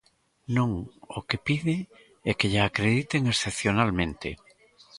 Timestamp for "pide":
1.47-1.77